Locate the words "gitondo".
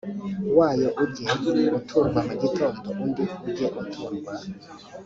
2.41-2.87